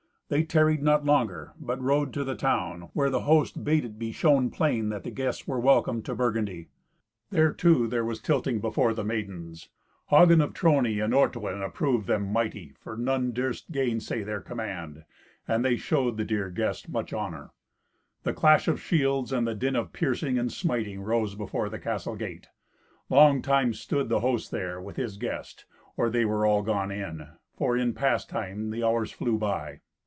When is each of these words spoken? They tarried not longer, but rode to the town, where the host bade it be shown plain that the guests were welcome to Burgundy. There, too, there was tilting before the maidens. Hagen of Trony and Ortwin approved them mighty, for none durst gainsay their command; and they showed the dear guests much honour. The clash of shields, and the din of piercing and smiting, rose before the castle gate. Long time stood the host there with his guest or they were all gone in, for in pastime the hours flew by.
They 0.33 0.43
tarried 0.43 0.81
not 0.81 1.03
longer, 1.03 1.51
but 1.59 1.81
rode 1.81 2.13
to 2.13 2.23
the 2.23 2.35
town, 2.37 2.89
where 2.93 3.09
the 3.09 3.23
host 3.23 3.65
bade 3.65 3.83
it 3.83 3.99
be 3.99 4.13
shown 4.13 4.49
plain 4.49 4.87
that 4.87 5.03
the 5.03 5.11
guests 5.11 5.45
were 5.45 5.59
welcome 5.59 6.01
to 6.03 6.15
Burgundy. 6.15 6.69
There, 7.31 7.51
too, 7.51 7.85
there 7.85 8.05
was 8.05 8.21
tilting 8.21 8.61
before 8.61 8.93
the 8.93 9.03
maidens. 9.03 9.67
Hagen 10.07 10.39
of 10.39 10.53
Trony 10.53 11.03
and 11.03 11.13
Ortwin 11.13 11.61
approved 11.61 12.07
them 12.07 12.31
mighty, 12.31 12.71
for 12.79 12.95
none 12.95 13.33
durst 13.33 13.73
gainsay 13.73 14.23
their 14.23 14.39
command; 14.39 15.03
and 15.49 15.65
they 15.65 15.75
showed 15.75 16.15
the 16.15 16.23
dear 16.23 16.49
guests 16.49 16.87
much 16.87 17.11
honour. 17.13 17.51
The 18.23 18.31
clash 18.33 18.69
of 18.69 18.79
shields, 18.79 19.33
and 19.33 19.45
the 19.45 19.53
din 19.53 19.75
of 19.75 19.91
piercing 19.91 20.39
and 20.39 20.49
smiting, 20.49 21.01
rose 21.01 21.35
before 21.35 21.67
the 21.67 21.77
castle 21.77 22.15
gate. 22.15 22.47
Long 23.09 23.41
time 23.41 23.73
stood 23.73 24.07
the 24.07 24.21
host 24.21 24.49
there 24.49 24.79
with 24.81 24.95
his 24.95 25.17
guest 25.17 25.65
or 25.97 26.09
they 26.09 26.23
were 26.23 26.45
all 26.45 26.61
gone 26.61 26.89
in, 26.89 27.27
for 27.57 27.75
in 27.75 27.93
pastime 27.93 28.69
the 28.69 28.81
hours 28.81 29.11
flew 29.11 29.37
by. 29.37 29.81